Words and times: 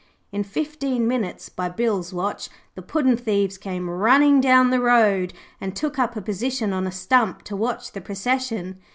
In 0.31 0.43
fifteen 0.43 1.07
minutes, 1.07 1.47
by 1.47 1.69
Bill's 1.69 2.11
watch, 2.11 2.49
the 2.73 2.81
puddin' 2.81 3.15
thieves 3.17 3.59
came 3.59 3.87
running 3.87 4.41
down 4.41 4.71
the 4.71 4.79
road, 4.79 5.31
and 5.61 5.75
took 5.75 5.99
up 5.99 6.15
a 6.15 6.21
position 6.23 6.73
on 6.73 6.87
a 6.87 6.91
stump 6.91 7.43
to 7.43 7.55
watch 7.55 7.91
the 7.91 8.01
procession. 8.01 8.79